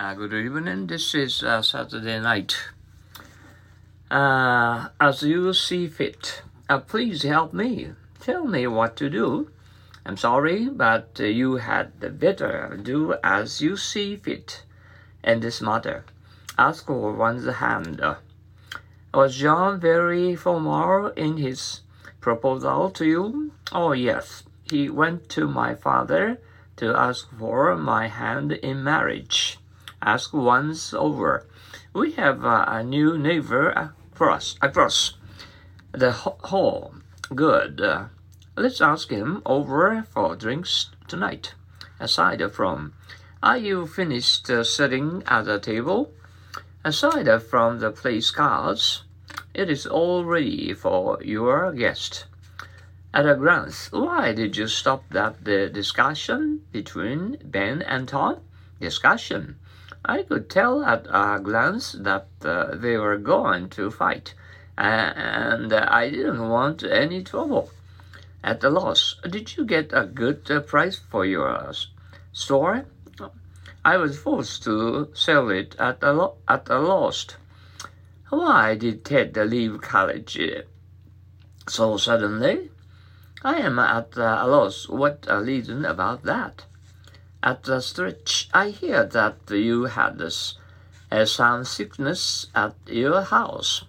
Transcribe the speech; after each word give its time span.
Uh, 0.00 0.14
good 0.14 0.32
evening. 0.32 0.86
This 0.86 1.14
is 1.14 1.42
uh, 1.42 1.60
Saturday 1.60 2.18
night. 2.20 2.56
Uh, 4.10 4.88
as 4.98 5.22
you 5.22 5.52
see 5.52 5.88
fit, 5.88 6.40
uh, 6.70 6.78
please 6.78 7.22
help 7.22 7.52
me. 7.52 7.90
Tell 8.18 8.46
me 8.46 8.66
what 8.66 8.96
to 8.96 9.10
do. 9.10 9.50
I'm 10.06 10.16
sorry, 10.16 10.70
but 10.70 11.18
uh, 11.20 11.24
you 11.24 11.56
had 11.56 12.18
better 12.18 12.80
do 12.82 13.14
as 13.22 13.60
you 13.60 13.76
see 13.76 14.16
fit 14.16 14.64
in 15.22 15.40
this 15.40 15.60
matter. 15.60 16.06
Ask 16.56 16.86
for 16.86 17.12
one's 17.12 17.56
hand. 17.56 18.00
Was 19.12 19.36
John 19.36 19.80
very 19.80 20.34
formal 20.34 21.08
in 21.08 21.36
his 21.36 21.82
proposal 22.22 22.88
to 22.92 23.04
you? 23.04 23.52
Oh, 23.70 23.92
yes. 23.92 24.44
He 24.62 24.88
went 24.88 25.28
to 25.36 25.46
my 25.46 25.74
father 25.74 26.40
to 26.76 26.96
ask 26.96 27.28
for 27.38 27.76
my 27.76 28.08
hand 28.08 28.52
in 28.52 28.82
marriage. 28.82 29.59
Ask 30.02 30.32
once 30.32 30.94
over. 30.94 31.46
We 31.92 32.12
have 32.12 32.44
uh, 32.44 32.64
a 32.66 32.82
new 32.82 33.18
neighbor 33.18 33.68
across, 33.70 34.56
across 34.62 35.14
the 35.92 36.12
hall. 36.12 36.94
Good. 37.34 37.80
Uh, 37.80 38.04
let's 38.56 38.80
ask 38.80 39.10
him 39.10 39.42
over 39.44 40.06
for 40.10 40.36
drinks 40.36 40.90
tonight. 41.06 41.54
Aside 41.98 42.42
from, 42.52 42.94
are 43.42 43.58
you 43.58 43.86
finished 43.86 44.48
uh, 44.48 44.64
sitting 44.64 45.22
at 45.26 45.44
the 45.44 45.58
table? 45.58 46.12
Aside 46.82 47.28
from 47.42 47.80
the 47.80 47.90
place 47.90 48.30
cards, 48.30 49.04
it 49.52 49.68
is 49.68 49.86
all 49.86 50.24
ready 50.24 50.72
for 50.72 51.18
your 51.22 51.72
guest. 51.72 52.24
At 53.12 53.28
a 53.28 53.34
glance, 53.34 53.92
why 53.92 54.32
did 54.32 54.56
you 54.56 54.66
stop 54.66 55.04
that 55.10 55.44
the 55.44 55.68
discussion 55.68 56.62
between 56.72 57.38
Ben 57.44 57.82
and 57.82 58.08
Tom? 58.08 58.38
Discussion. 58.80 59.56
I 60.04 60.22
could 60.22 60.48
tell 60.48 60.82
at 60.84 61.06
a 61.10 61.40
glance 61.42 61.92
that 61.92 62.26
uh, 62.42 62.74
they 62.74 62.96
were 62.96 63.18
going 63.18 63.68
to 63.70 63.90
fight, 63.90 64.34
and 64.78 65.72
I 65.72 66.08
didn't 66.08 66.48
want 66.48 66.82
any 66.82 67.22
trouble. 67.22 67.70
At 68.42 68.64
a 68.64 68.70
loss, 68.70 69.16
did 69.28 69.56
you 69.56 69.66
get 69.66 69.92
a 69.92 70.06
good 70.06 70.50
uh, 70.50 70.60
price 70.60 70.98
for 70.98 71.26
your 71.26 71.72
store? 72.32 72.86
I 73.84 73.98
was 73.98 74.18
forced 74.18 74.62
to 74.64 75.10
sell 75.14 75.50
it 75.50 75.76
at 75.78 76.02
a, 76.02 76.12
lo- 76.12 76.36
at 76.48 76.68
a 76.70 76.78
loss. 76.78 77.26
Why 78.30 78.76
did 78.76 79.04
Ted 79.04 79.36
leave 79.36 79.82
college 79.82 80.38
uh, 80.40 80.62
so 81.68 81.98
suddenly? 81.98 82.70
I 83.42 83.56
am 83.56 83.78
at 83.78 84.16
a 84.16 84.46
loss 84.46 84.88
what 84.88 85.26
a 85.28 85.42
reason 85.42 85.84
about 85.84 86.22
that. 86.24 86.64
At 87.42 87.62
the 87.62 87.80
stretch, 87.80 88.50
I 88.52 88.68
hear 88.68 89.04
that 89.06 89.36
you 89.48 89.84
had 89.84 90.20
uh, 90.20 91.24
some 91.24 91.64
sickness 91.64 92.48
at 92.54 92.74
your 92.86 93.22
house. 93.22 93.84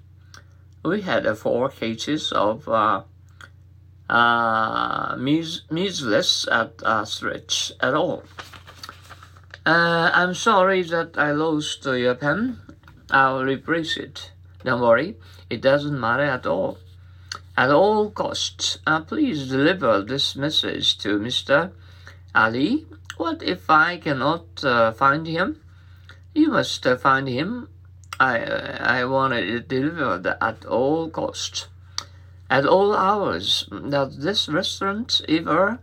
We 0.85 1.01
had 1.01 1.27
four 1.37 1.67
cases 1.67 2.31
of 2.31 2.69
uh, 2.69 3.03
uh, 4.09 5.17
measles 5.17 6.47
at 6.49 6.81
a 6.83 7.05
stretch 7.05 7.73
at 7.81 7.93
all. 7.93 8.23
Uh, 9.65 10.11
I'm 10.13 10.33
sorry 10.33 10.83
that 10.83 11.17
I 11.17 11.31
lost 11.31 11.85
your 11.85 12.15
pen. 12.15 12.57
I'll 13.09 13.43
replace 13.43 13.97
it. 13.97 14.31
Don't 14.63 14.81
worry, 14.81 15.17
it 15.49 15.61
doesn't 15.61 15.99
matter 15.99 16.23
at 16.23 16.45
all. 16.45 16.77
At 17.57 17.69
all 17.69 18.11
costs, 18.11 18.79
uh, 18.87 19.01
please 19.01 19.49
deliver 19.49 20.01
this 20.01 20.37
message 20.37 20.97
to 20.99 21.19
Mr. 21.19 21.71
Ali 22.33 22.87
what 23.17 23.43
if 23.43 23.69
I 23.69 23.97
cannot 23.97 24.63
uh, 24.63 24.91
find 24.91 25.27
him? 25.27 25.61
You 26.33 26.49
must 26.49 26.85
uh, 26.87 26.97
find 26.97 27.27
him. 27.27 27.69
I, 28.19 28.39
uh, 28.39 28.77
I 28.81 29.05
want 29.05 29.33
it 29.33 29.67
delivered 29.67 30.27
at 30.27 30.65
all 30.65 31.09
costs, 31.09 31.67
at 32.49 32.65
all 32.65 32.95
hours. 32.95 33.67
Does 33.89 34.17
this 34.19 34.47
restaurant 34.47 35.21
ever 35.27 35.79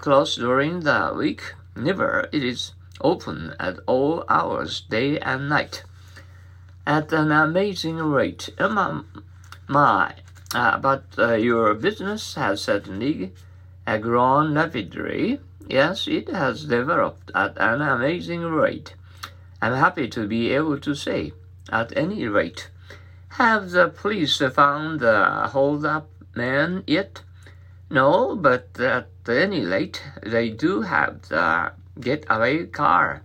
close 0.00 0.36
during 0.36 0.80
the 0.80 1.12
week? 1.16 1.54
Never. 1.76 2.28
It 2.32 2.44
is 2.44 2.72
open 3.00 3.54
at 3.58 3.78
all 3.86 4.24
hours, 4.28 4.82
day 4.82 5.18
and 5.18 5.48
night, 5.48 5.84
at 6.86 7.12
an 7.12 7.32
amazing 7.32 7.96
rate. 7.96 8.50
My, 8.58 9.02
my 9.66 10.14
uh, 10.54 10.78
but 10.78 11.04
uh, 11.16 11.34
your 11.34 11.74
business 11.74 12.34
has 12.34 12.62
certainly 12.62 13.32
grown 13.98 14.54
rapidly. 14.54 15.40
Yes, 15.68 16.08
it 16.08 16.28
has 16.28 16.64
developed 16.64 17.30
at 17.34 17.56
an 17.58 17.80
amazing 17.80 18.42
rate. 18.42 18.94
I'm 19.62 19.74
happy 19.74 20.08
to 20.08 20.26
be 20.26 20.50
able 20.50 20.78
to 20.80 20.94
say, 20.94 21.32
at 21.70 21.96
any 21.96 22.26
rate. 22.26 22.70
Have 23.30 23.70
the 23.70 23.88
police 23.88 24.38
found 24.38 25.00
the 25.00 25.48
hold-up 25.52 26.08
man 26.34 26.82
yet? 26.86 27.22
No, 27.88 28.36
but 28.36 28.78
at 28.80 29.10
any 29.28 29.64
rate, 29.64 30.02
they 30.22 30.50
do 30.50 30.82
have 30.82 31.28
the 31.28 31.72
getaway 32.00 32.66
car. 32.66 33.22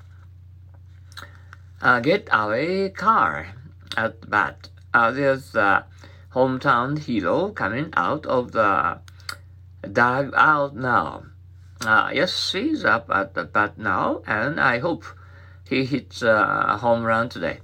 A 1.81 2.01
getaway 2.01 2.89
car 2.89 3.47
at 3.97 4.21
that. 4.29 4.69
Uh, 4.93 5.11
there's 5.11 5.51
the 5.51 5.85
hometown 6.33 6.99
hero 6.99 7.49
coming 7.49 7.93
out 7.95 8.25
of 8.25 8.51
the 8.51 8.99
dugout 9.91 10.75
now. 10.75 11.23
Uh, 11.81 12.09
yes, 12.13 12.51
he's 12.51 12.85
up 12.85 13.09
at 13.09 13.33
the 13.33 13.43
bat 13.43 13.77
now, 13.77 14.21
and 14.25 14.59
I 14.59 14.79
hope 14.79 15.03
he 15.67 15.85
hits 15.85 16.21
a 16.21 16.77
home 16.77 17.03
run 17.03 17.29
today. 17.29 17.59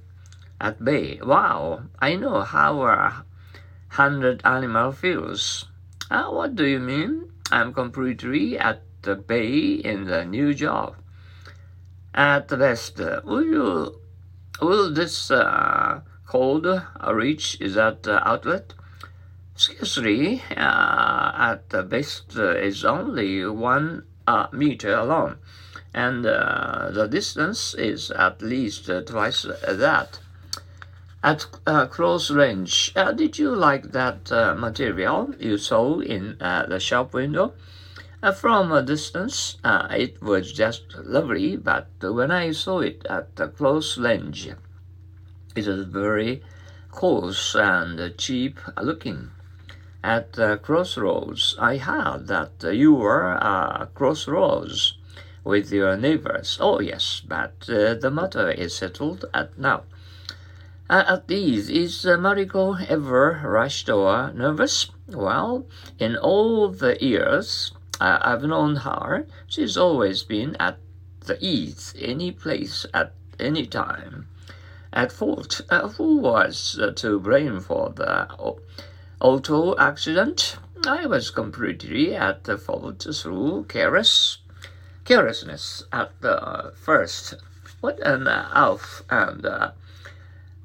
At 0.59 0.83
bay, 0.83 1.19
wow, 1.23 1.83
I 1.99 2.15
know 2.15 2.41
how 2.41 2.83
a 2.83 3.25
hundred 3.89 4.41
animal 4.45 4.91
feels. 4.91 5.65
Uh, 6.09 6.29
what 6.29 6.55
do 6.55 6.65
you 6.65 6.79
mean? 6.79 7.31
I'm 7.51 7.73
completely 7.73 8.59
at 8.59 8.83
the 9.01 9.15
bay 9.15 9.73
in 9.73 10.05
the 10.05 10.23
new 10.23 10.53
job. 10.53 10.95
At 12.13 12.49
the 12.49 12.57
best, 12.57 12.99
uh, 12.99 13.21
will 13.23 13.43
you, 13.43 13.99
will 14.61 14.93
this 14.93 15.31
uh, 15.31 16.01
cold 16.27 16.67
reach 17.11 17.59
is 17.59 17.75
that 17.75 18.07
outlet? 18.07 18.73
Scarcely. 19.61 20.41
Uh, 20.57 21.31
at 21.37 21.69
the 21.69 21.83
best, 21.83 22.35
uh, 22.35 22.55
is 22.55 22.83
only 22.83 23.45
one 23.45 24.05
uh, 24.25 24.47
meter 24.51 25.03
long, 25.03 25.35
and 25.93 26.25
uh, 26.25 26.89
the 26.89 27.05
distance 27.05 27.75
is 27.75 28.09
at 28.09 28.41
least 28.41 28.89
uh, 28.89 29.01
twice 29.01 29.45
that. 29.67 30.19
At 31.23 31.45
uh, 31.67 31.85
close 31.85 32.31
range, 32.31 32.91
did 33.15 33.37
you 33.37 33.55
like 33.55 33.91
that 33.91 34.31
material 34.57 35.35
you 35.37 35.59
saw 35.59 35.99
in 35.99 36.37
the 36.39 36.79
shop 36.79 37.13
window? 37.13 37.53
from 38.37 38.71
a 38.71 38.81
distance, 38.81 39.57
it 39.63 40.23
was 40.23 40.51
just 40.51 40.95
lovely, 41.03 41.55
but 41.55 41.87
when 42.01 42.31
I 42.31 42.51
saw 42.53 42.79
it 42.79 43.05
at 43.07 43.35
the 43.35 43.49
close 43.49 43.95
range, 43.99 44.49
it 45.55 45.67
was 45.67 45.85
very 45.85 46.41
coarse 46.89 47.53
and 47.53 48.17
cheap 48.17 48.57
looking 48.81 49.29
at 50.03 50.33
the 50.33 50.57
crossroads. 50.57 51.55
I 51.59 51.77
heard 51.77 52.27
that 52.27 52.63
you 52.73 52.93
were 52.93 53.33
at 53.33 53.93
crossroads 53.93 54.97
with 55.43 55.71
your 55.71 55.97
neighbors. 55.97 56.57
Oh, 56.59 56.79
yes, 56.79 57.21
but 57.27 57.53
uh, 57.69 57.95
the 57.95 58.11
matter 58.11 58.49
is 58.49 58.75
settled 58.75 59.25
at 59.33 59.57
now. 59.57 59.83
Uh, 60.89 61.03
at 61.07 61.31
ease, 61.31 61.69
is 61.69 62.05
uh, 62.05 62.17
Mariko 62.17 62.75
ever 62.89 63.41
rushed 63.45 63.89
or 63.89 64.31
nervous? 64.33 64.91
Well, 65.07 65.65
in 65.99 66.17
all 66.17 66.69
the 66.69 66.97
years 67.01 67.71
uh, 68.01 68.19
I've 68.21 68.43
known 68.43 68.77
her, 68.77 69.25
she's 69.47 69.77
always 69.77 70.23
been 70.23 70.55
at 70.59 70.77
the 71.21 71.37
ease, 71.39 71.93
any 71.97 72.31
place, 72.31 72.85
at 72.93 73.13
any 73.39 73.65
time. 73.67 74.27
At 74.91 75.11
fault, 75.11 75.61
uh, 75.69 75.87
who 75.87 76.17
was 76.17 76.77
uh, 76.81 76.91
to 76.97 77.19
blame 77.19 77.61
for 77.61 77.93
the 77.95 78.27
auto 79.21 79.77
accident, 79.77 80.57
I 80.87 81.05
was 81.05 81.29
completely 81.29 82.15
at 82.15 82.45
the 82.45 82.57
fault 82.57 83.05
through 83.13 83.65
careless, 83.69 84.39
carelessness 85.05 85.83
at 85.93 86.19
the 86.21 86.73
first. 86.75 87.35
What 87.81 87.99
an 87.99 88.27
off 88.27 89.03
and 89.11 89.45
uh, 89.45 89.71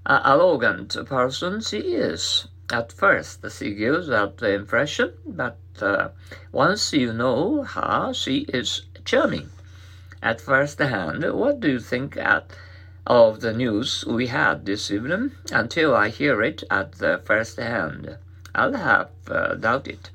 arrogant 0.06 0.96
person 1.04 1.60
she 1.60 1.80
is. 1.96 2.48
At 2.70 2.92
first, 2.92 3.44
she 3.58 3.74
gives 3.74 4.06
that 4.06 4.40
impression, 4.42 5.12
but 5.26 5.58
uh, 5.82 6.08
once 6.50 6.94
you 6.94 7.12
know 7.12 7.62
her, 7.62 8.14
she 8.14 8.46
is 8.48 8.86
charming. 9.04 9.50
At 10.22 10.40
first 10.40 10.78
hand, 10.78 11.30
what 11.34 11.60
do 11.60 11.72
you 11.72 11.78
think 11.78 12.16
at, 12.16 12.50
of 13.06 13.40
the 13.40 13.52
news 13.52 14.06
we 14.06 14.28
had 14.28 14.64
this 14.64 14.90
evening 14.90 15.32
until 15.52 15.94
I 15.94 16.08
hear 16.08 16.40
it 16.40 16.64
at 16.70 16.92
the 16.92 17.20
first 17.22 17.58
hand? 17.58 18.16
I'll 18.56 18.74
have 18.74 19.10
uh, 19.30 19.54
doubted. 19.54 20.10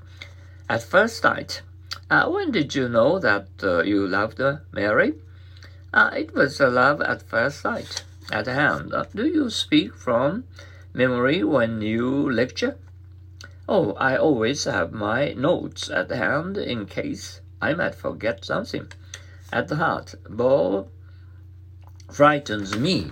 At 0.67 0.83
first 0.83 1.21
sight, 1.21 1.61
uh, 2.09 2.27
when 2.27 2.51
did 2.51 2.73
you 2.75 2.89
know 2.89 3.19
that 3.19 3.47
uh, 3.61 3.83
you 3.83 4.07
loved 4.07 4.41
Mary? 4.71 5.13
Uh, 5.93 6.09
it 6.15 6.33
was 6.33 6.59
a 6.59 6.67
love 6.67 7.01
at 7.01 7.21
first 7.21 7.61
sight. 7.61 8.03
At 8.31 8.47
hand, 8.47 8.93
uh, 8.93 9.05
do 9.13 9.27
you 9.27 9.49
speak 9.49 9.95
from 9.95 10.45
memory 10.93 11.43
when 11.43 11.81
you 11.81 12.31
lecture? 12.31 12.77
Oh, 13.69 13.93
I 13.93 14.17
always 14.17 14.63
have 14.63 14.91
my 14.91 15.33
notes 15.33 15.89
at 15.89 16.09
hand 16.09 16.57
in 16.57 16.87
case 16.87 17.41
I 17.61 17.73
might 17.73 17.95
forget 17.95 18.44
something. 18.44 18.91
At 19.53 19.67
the 19.67 19.75
heart, 19.75 20.15
Bo 20.29 20.87
frightens 22.09 22.75
me. 22.77 23.11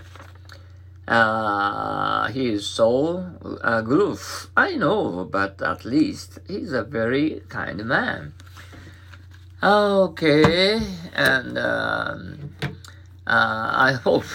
Uh, 1.09 2.27
he 2.27 2.49
is 2.49 2.67
so 2.67 3.31
uh, 3.63 3.81
gloof. 3.81 4.51
I 4.55 4.75
know, 4.75 5.25
but 5.25 5.59
at 5.59 5.83
least 5.83 6.37
he's 6.47 6.71
a 6.71 6.83
very 6.83 7.41
kind 7.49 7.83
man. 7.83 8.33
Okay, 9.63 10.79
and 11.13 11.57
um, 11.57 12.55
uh, 13.25 13.71
I 13.73 13.93
hope 13.93 14.25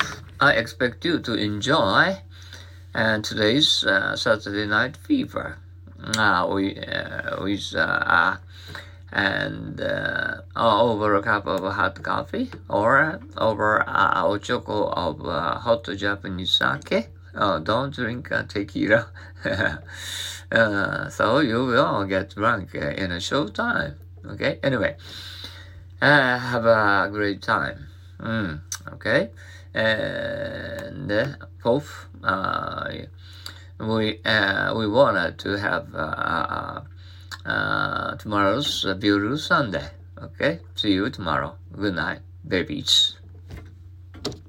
I 0.41 0.55
expect 0.55 1.05
you 1.05 1.21
to 1.21 1.35
enjoy 1.35 2.19
and 2.93 3.25
today's 3.25 3.85
uh, 3.85 4.17
Saturday 4.17 4.67
Night 4.67 4.97
Fever 4.97 5.59
uh, 6.19 6.49
we, 6.53 6.77
uh, 6.77 7.43
with 7.43 7.75
uh, 7.77 8.37
and 9.15 9.81
uh, 9.81 10.43
over 10.57 11.15
a 11.15 11.23
cup 11.23 11.47
of 11.47 11.73
hot 11.73 12.03
coffee 12.03 12.51
or 12.69 13.21
over 13.39 13.77
a 13.87 14.39
choco 14.43 14.89
of 14.89 15.25
uh, 15.25 15.59
hot 15.59 15.89
Japanese 15.97 16.51
sake. 16.51 17.09
Oh, 17.37 17.61
don't 17.61 17.95
drink 17.95 18.31
uh, 18.33 18.43
tequila. 18.43 19.07
uh, 20.53 21.09
so 21.09 21.39
you 21.39 21.65
will 21.65 22.05
get 22.05 22.35
drunk 22.35 22.75
in 22.75 23.13
a 23.13 23.21
short 23.21 23.55
time. 23.55 23.95
Okay. 24.27 24.59
Anyway, 24.63 24.97
uh, 26.03 26.39
have 26.39 26.65
a 26.65 27.09
great 27.13 27.41
time. 27.43 27.87
Mm, 28.19 28.61
okay. 28.95 29.31
And 29.75 31.11
uh, 31.11 31.27
both 31.63 32.07
uh, 32.23 32.93
we 33.79 34.21
uh, 34.25 34.75
we 34.77 34.89
wanted 34.89 35.39
to 35.41 35.59
have 35.59 35.95
uh, 37.47 37.49
uh, 37.49 38.17
tomorrow's 38.17 38.85
beautiful 38.99 39.39
Sunday. 39.39 39.89
Okay. 40.21 40.61
See 40.75 40.93
you 40.93 41.11
tomorrow. 41.11 41.57
Good 41.73 41.95
night, 41.95 42.21
babies. 42.47 43.17